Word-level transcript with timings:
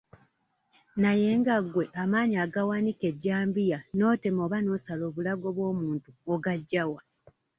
Naye 1.01 1.29
nga 1.39 1.55
gwe 1.71 1.85
amaanyi 2.03 2.37
agawanika 2.45 3.03
ejjambiya 3.11 3.79
n'otema 3.95 4.41
oba 4.45 4.57
n'osala 4.61 5.03
obulago 5.09 5.47
bw'omuntu 5.55 6.09
ogaggya 6.33 6.83
wa? 6.91 7.01